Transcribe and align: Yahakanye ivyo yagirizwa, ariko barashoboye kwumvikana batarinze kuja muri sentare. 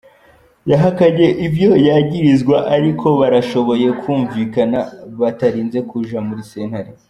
Yahakanye 0.71 1.27
ivyo 1.47 1.71
yagirizwa, 1.87 2.57
ariko 2.75 3.07
barashoboye 3.19 3.87
kwumvikana 3.99 4.79
batarinze 5.19 5.79
kuja 5.89 6.17
muri 6.29 6.43
sentare. 6.51 6.91